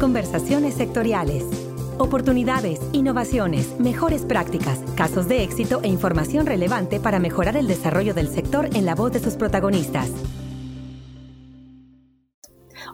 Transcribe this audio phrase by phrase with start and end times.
[0.00, 1.44] Conversaciones sectoriales.
[1.98, 8.28] Oportunidades, innovaciones, mejores prácticas, casos de éxito e información relevante para mejorar el desarrollo del
[8.28, 10.10] sector en la voz de sus protagonistas.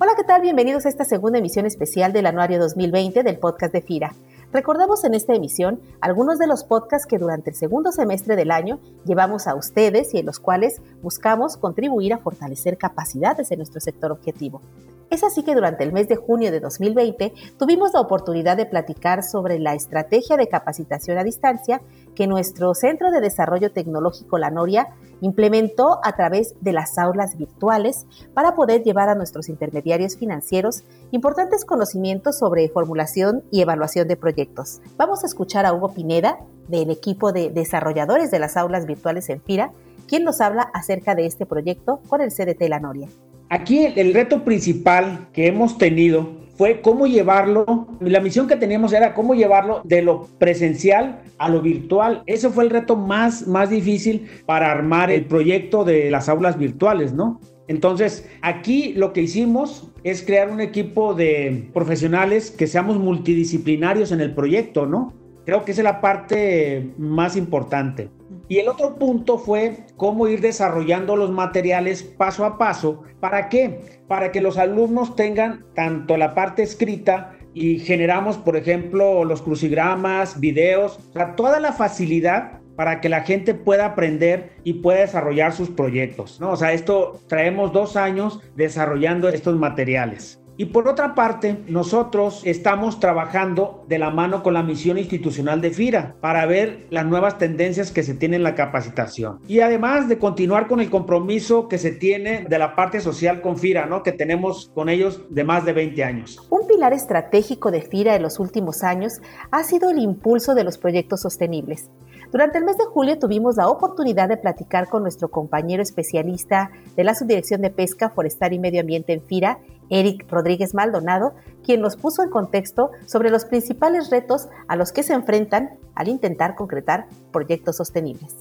[0.00, 0.40] Hola, ¿qué tal?
[0.40, 4.14] Bienvenidos a esta segunda emisión especial del anuario 2020 del podcast de FIRA.
[4.50, 8.80] Recordamos en esta emisión algunos de los podcasts que durante el segundo semestre del año
[9.04, 14.12] llevamos a ustedes y en los cuales buscamos contribuir a fortalecer capacidades en nuestro sector
[14.12, 14.62] objetivo.
[15.08, 19.22] Es así que durante el mes de junio de 2020 tuvimos la oportunidad de platicar
[19.22, 21.80] sobre la estrategia de capacitación a distancia
[22.16, 24.88] que nuestro Centro de Desarrollo Tecnológico La Noria
[25.20, 31.64] implementó a través de las aulas virtuales para poder llevar a nuestros intermediarios financieros importantes
[31.64, 34.80] conocimientos sobre formulación y evaluación de proyectos.
[34.96, 36.38] Vamos a escuchar a Hugo Pineda
[36.68, 39.70] del equipo de desarrolladores de las aulas virtuales en FIRA,
[40.08, 43.08] quien nos habla acerca de este proyecto con el CDT La Noria.
[43.48, 49.14] Aquí el, reto principal que hemos tenido fue cómo llevarlo, la misión que teníamos era
[49.14, 52.22] cómo llevarlo de lo presencial a lo virtual.
[52.26, 57.12] Ese fue el reto más, más difícil para armar el proyecto de las aulas virtuales,
[57.12, 57.40] ¿no?
[57.68, 64.20] Entonces, aquí lo que hicimos es crear un equipo de profesionales que seamos multidisciplinarios en
[64.20, 65.12] el proyecto, ¿no?
[65.44, 68.08] Creo que esa es la parte más importante.
[68.48, 73.02] Y el otro punto fue cómo ir desarrollando los materiales paso a paso.
[73.20, 74.00] ¿Para qué?
[74.06, 80.38] Para que los alumnos tengan tanto la parte escrita y generamos, por ejemplo, los crucigramas,
[80.38, 85.52] videos, o sea, toda la facilidad para que la gente pueda aprender y pueda desarrollar
[85.52, 86.40] sus proyectos.
[86.40, 86.50] ¿no?
[86.50, 90.40] O sea, esto traemos dos años desarrollando estos materiales.
[90.58, 95.70] Y por otra parte, nosotros estamos trabajando de la mano con la misión institucional de
[95.70, 99.40] FIRA para ver las nuevas tendencias que se tienen en la capacitación.
[99.46, 103.58] Y además de continuar con el compromiso que se tiene de la parte social con
[103.58, 104.02] FIRA, ¿no?
[104.02, 106.38] Que tenemos con ellos de más de 20 años.
[106.48, 110.78] Un pilar estratégico de FIRA en los últimos años ha sido el impulso de los
[110.78, 111.90] proyectos sostenibles.
[112.32, 117.04] Durante el mes de julio tuvimos la oportunidad de platicar con nuestro compañero especialista de
[117.04, 119.58] la Subdirección de Pesca, Forestal y Medio Ambiente en FIRA,
[119.90, 125.02] Eric Rodríguez Maldonado, quien nos puso en contexto sobre los principales retos a los que
[125.02, 128.36] se enfrentan al intentar concretar proyectos sostenibles.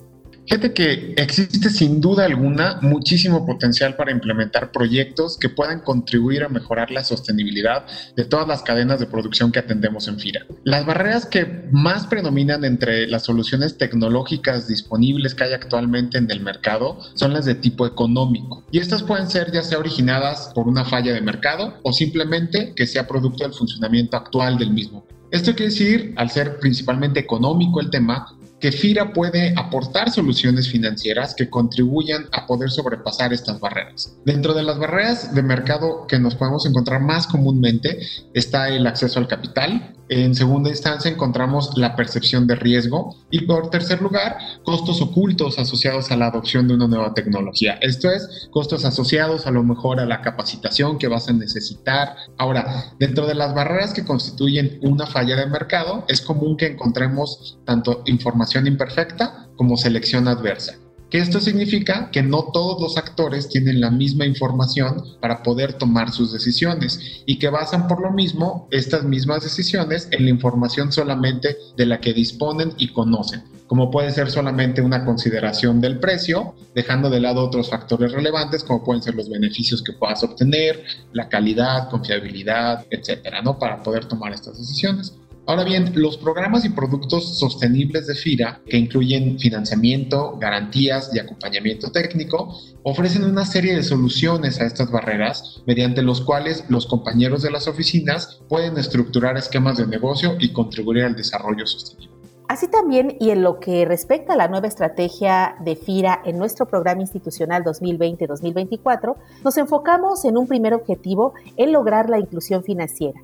[0.48, 6.50] Fíjate que existe sin duda alguna muchísimo potencial para implementar proyectos que puedan contribuir a
[6.50, 7.86] mejorar la sostenibilidad
[8.16, 10.46] de todas las cadenas de producción que atendemos en FIRA.
[10.64, 16.42] Las barreras que más predominan entre las soluciones tecnológicas disponibles que hay actualmente en el
[16.42, 18.64] mercado son las de tipo económico.
[18.72, 22.86] Y estas pueden ser ya sea originadas por una falla de mercado o simplemente que
[22.86, 25.06] sea producto del funcionamiento actual del mismo.
[25.32, 31.36] Esto quiere decir, al ser principalmente económico el tema, que FIRA puede aportar soluciones financieras
[31.36, 34.18] que contribuyan a poder sobrepasar estas barreras.
[34.26, 38.00] Dentro de las barreras de mercado que nos podemos encontrar más comúnmente
[38.34, 43.70] está el acceso al capital, en segunda instancia encontramos la percepción de riesgo y por
[43.70, 47.78] tercer lugar, costos ocultos asociados a la adopción de una nueva tecnología.
[47.82, 52.16] Esto es, costos asociados a lo mejor a la capacitación que vas a necesitar.
[52.38, 57.58] Ahora, dentro de las barreras que constituyen una falla de mercado, es común que encontremos
[57.66, 60.76] tanto información imperfecta como selección adversa
[61.18, 66.34] esto significa que no todos los actores tienen la misma información para poder tomar sus
[66.34, 71.86] decisiones y que basan por lo mismo estas mismas decisiones en la información solamente de
[71.86, 77.20] la que disponen y conocen, como puede ser solamente una consideración del precio, dejando de
[77.20, 80.84] lado otros factores relevantes como pueden ser los beneficios que puedas obtener,
[81.14, 83.60] la calidad, confiabilidad, etcétera, ¿no?
[83.60, 85.14] Para poder tomar estas decisiones.
[85.48, 91.92] Ahora bien, los programas y productos sostenibles de FIRA, que incluyen financiamiento, garantías y acompañamiento
[91.92, 97.52] técnico, ofrecen una serie de soluciones a estas barreras mediante los cuales los compañeros de
[97.52, 102.16] las oficinas pueden estructurar esquemas de negocio y contribuir al desarrollo sostenible.
[102.48, 106.68] Así también, y en lo que respecta a la nueva estrategia de FIRA en nuestro
[106.68, 113.22] programa institucional 2020-2024, nos enfocamos en un primer objetivo en lograr la inclusión financiera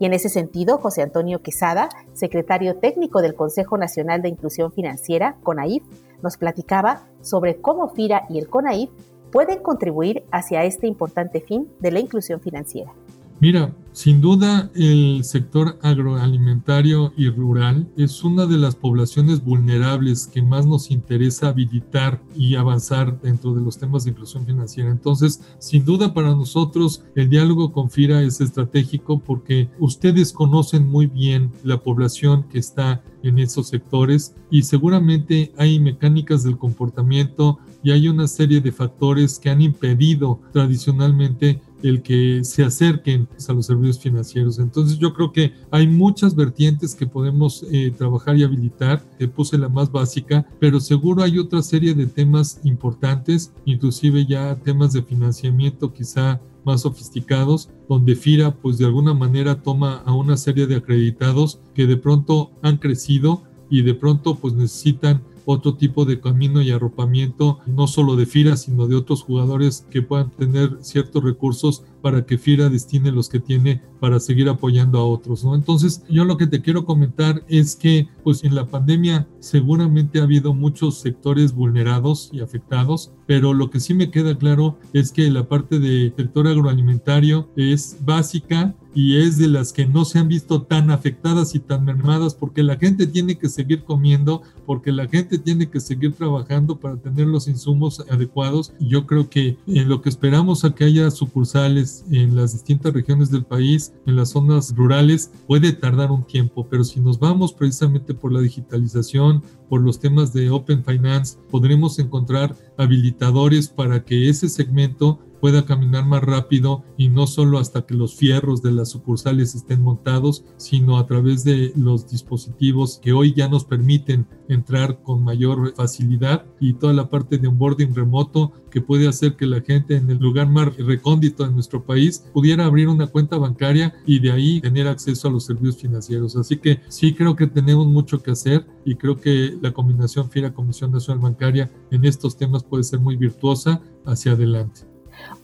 [0.00, 5.36] y en ese sentido, José Antonio Quesada, secretario técnico del Consejo Nacional de Inclusión Financiera,
[5.42, 5.82] CONAIF,
[6.22, 8.88] nos platicaba sobre cómo FIRA y el CONAIF
[9.30, 12.94] pueden contribuir hacia este importante fin de la inclusión financiera.
[13.40, 20.42] Mira, sin duda el sector agroalimentario y rural es una de las poblaciones vulnerables que
[20.42, 24.90] más nos interesa habilitar y avanzar dentro de los temas de inclusión financiera.
[24.90, 31.06] Entonces, sin duda para nosotros el diálogo con FIRA es estratégico porque ustedes conocen muy
[31.06, 37.90] bien la población que está en esos sectores y seguramente hay mecánicas del comportamiento y
[37.90, 43.66] hay una serie de factores que han impedido tradicionalmente el que se acerquen a los
[43.66, 44.58] servicios financieros.
[44.58, 49.02] Entonces yo creo que hay muchas vertientes que podemos eh, trabajar y habilitar.
[49.18, 54.56] Te puse la más básica, pero seguro hay otra serie de temas importantes, inclusive ya
[54.56, 60.36] temas de financiamiento quizá más sofisticados, donde FIRA pues de alguna manera toma a una
[60.36, 66.04] serie de acreditados que de pronto han crecido y de pronto pues necesitan otro tipo
[66.04, 70.78] de camino y arropamiento, no solo de FIRA, sino de otros jugadores que puedan tener
[70.82, 75.54] ciertos recursos para que FIRA destine los que tiene para seguir apoyando a otros, ¿no?
[75.54, 80.24] Entonces, yo lo que te quiero comentar es que, pues en la pandemia seguramente ha
[80.24, 85.30] habido muchos sectores vulnerados y afectados, pero lo que sí me queda claro es que
[85.30, 90.28] la parte del sector agroalimentario es básica y es de las que no se han
[90.28, 95.06] visto tan afectadas y tan mermadas porque la gente tiene que seguir comiendo, porque la
[95.06, 98.72] gente tiene que seguir trabajando para tener los insumos adecuados.
[98.80, 103.30] Yo creo que en lo que esperamos a que haya sucursales en las distintas regiones
[103.30, 108.14] del país, en las zonas rurales, puede tardar un tiempo, pero si nos vamos precisamente
[108.14, 114.48] por la digitalización, por los temas de Open Finance, podremos encontrar habilitadores para que ese
[114.48, 119.54] segmento pueda caminar más rápido y no solo hasta que los fierros de las sucursales
[119.54, 125.24] estén montados, sino a través de los dispositivos que hoy ya nos permiten entrar con
[125.24, 129.96] mayor facilidad y toda la parte de onboarding remoto que puede hacer que la gente
[129.96, 134.32] en el lugar más recóndito de nuestro país pudiera abrir una cuenta bancaria y de
[134.32, 136.36] ahí tener acceso a los servicios financieros.
[136.36, 140.54] Así que sí creo que tenemos mucho que hacer y creo que la combinación FIRA
[140.54, 144.89] Comisión Nacional Bancaria en estos temas puede ser muy virtuosa hacia adelante.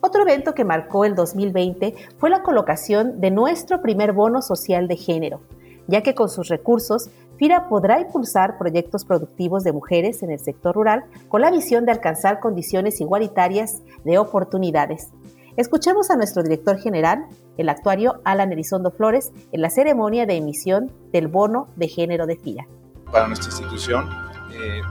[0.01, 4.97] Otro evento que marcó el 2020 fue la colocación de nuestro primer bono social de
[4.97, 5.41] género,
[5.87, 10.75] ya que con sus recursos, FIRA podrá impulsar proyectos productivos de mujeres en el sector
[10.75, 15.11] rural con la visión de alcanzar condiciones igualitarias de oportunidades.
[15.57, 17.27] Escuchemos a nuestro director general,
[17.57, 22.37] el actuario Alan Elizondo Flores, en la ceremonia de emisión del bono de género de
[22.37, 22.67] FIRA.
[23.11, 24.07] Para nuestra institución,
[24.53, 24.83] eh,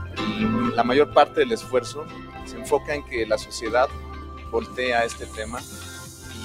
[0.74, 2.04] la mayor parte del esfuerzo
[2.44, 3.86] se enfoca en que la sociedad
[4.56, 5.60] voltea este tema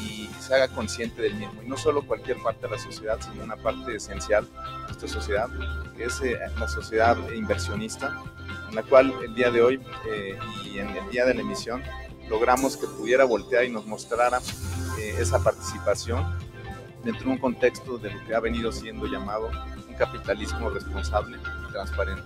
[0.03, 1.63] y se haga consciente del mismo.
[1.63, 5.47] Y no solo cualquier parte de la sociedad, sino una parte esencial de nuestra sociedad,
[5.95, 8.21] que es eh, la sociedad inversionista,
[8.67, 11.81] en la cual el día de hoy eh, y en el día de la emisión
[12.29, 14.39] logramos que pudiera voltear y nos mostrara
[14.99, 16.37] eh, esa participación
[17.05, 19.49] dentro de un contexto de lo que ha venido siendo llamado
[19.87, 22.23] un capitalismo responsable y transparente.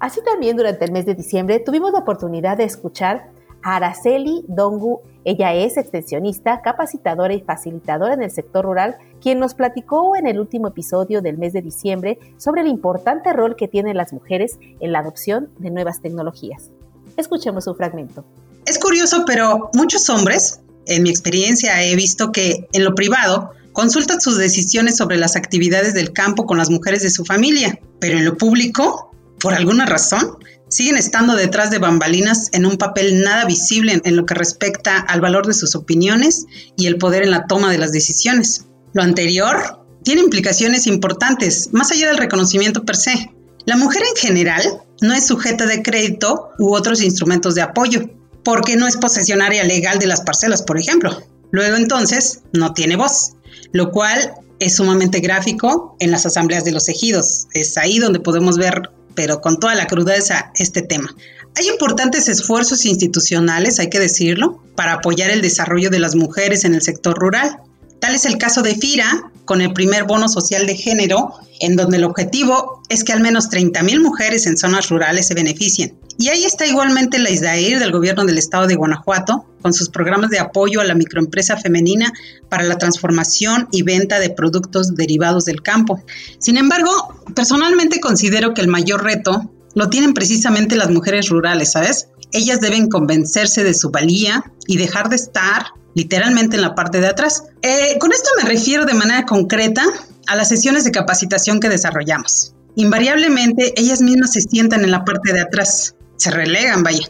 [0.00, 5.00] Así también durante el mes de diciembre tuvimos la oportunidad de escuchar Araceli Dongu.
[5.24, 10.40] Ella es extensionista, capacitadora y facilitadora en el sector rural, quien nos platicó en el
[10.40, 14.92] último episodio del mes de diciembre sobre el importante rol que tienen las mujeres en
[14.92, 16.70] la adopción de nuevas tecnologías.
[17.16, 18.24] Escuchemos un fragmento.
[18.66, 24.20] Es curioso, pero muchos hombres, en mi experiencia, he visto que en lo privado consultan
[24.20, 28.24] sus decisiones sobre las actividades del campo con las mujeres de su familia, pero en
[28.24, 30.38] lo público, por alguna razón,
[30.70, 35.20] siguen estando detrás de bambalinas en un papel nada visible en lo que respecta al
[35.20, 36.46] valor de sus opiniones
[36.76, 38.66] y el poder en la toma de las decisiones.
[38.94, 43.32] Lo anterior tiene implicaciones importantes, más allá del reconocimiento per se.
[43.66, 48.08] La mujer en general no es sujeta de crédito u otros instrumentos de apoyo,
[48.44, 51.22] porque no es posesionaria legal de las parcelas, por ejemplo.
[51.50, 53.32] Luego entonces no tiene voz,
[53.72, 57.48] lo cual es sumamente gráfico en las asambleas de los ejidos.
[57.54, 61.14] Es ahí donde podemos ver pero con toda la crudeza este tema.
[61.56, 66.74] Hay importantes esfuerzos institucionales, hay que decirlo, para apoyar el desarrollo de las mujeres en
[66.74, 67.58] el sector rural.
[67.98, 71.96] Tal es el caso de FIRA, con el primer bono social de género, en donde
[71.96, 75.98] el objetivo es que al menos 30.000 mujeres en zonas rurales se beneficien.
[76.16, 80.30] Y ahí está igualmente la ISDAIR del gobierno del estado de Guanajuato, con sus programas
[80.30, 82.12] de apoyo a la microempresa femenina
[82.48, 86.02] para la transformación y venta de productos derivados del campo.
[86.38, 86.90] Sin embargo,
[87.34, 92.08] personalmente considero que el mayor reto lo tienen precisamente las mujeres rurales, ¿sabes?
[92.32, 97.08] Ellas deben convencerse de su valía y dejar de estar literalmente en la parte de
[97.08, 97.44] atrás.
[97.62, 99.84] Eh, con esto me refiero de manera concreta
[100.26, 102.54] a las sesiones de capacitación que desarrollamos.
[102.76, 107.08] Invariablemente ellas mismas se sientan en la parte de atrás, se relegan, vaya.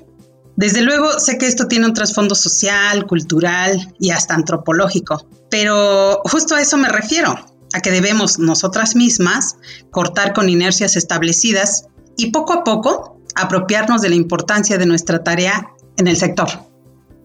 [0.60, 6.54] Desde luego sé que esto tiene un trasfondo social, cultural y hasta antropológico, pero justo
[6.54, 7.34] a eso me refiero,
[7.72, 9.56] a que debemos nosotras mismas
[9.90, 11.88] cortar con inercias establecidas
[12.18, 16.48] y poco a poco apropiarnos de la importancia de nuestra tarea en el sector.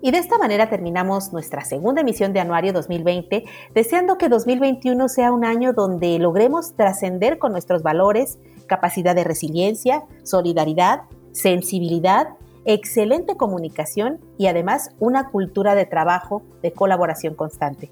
[0.01, 5.33] Y de esta manera terminamos nuestra segunda emisión de Anuario 2020, deseando que 2021 sea
[5.33, 11.01] un año donde logremos trascender con nuestros valores, capacidad de resiliencia, solidaridad,
[11.33, 12.29] sensibilidad
[12.65, 17.91] excelente comunicación y además una cultura de trabajo de colaboración constante.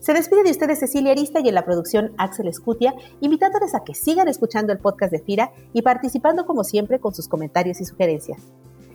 [0.00, 3.94] Se despide de ustedes Cecilia Arista y en la producción Axel Escutia, invitándoles a que
[3.94, 8.40] sigan escuchando el podcast de FIRA y participando como siempre con sus comentarios y sugerencias.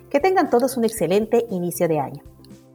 [0.10, 2.24] Que tengan todos un excelente inicio de año.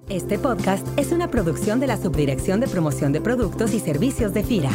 [0.09, 4.43] Este podcast es una producción de la Subdirección de Promoción de Productos y Servicios de
[4.43, 4.73] FIRA.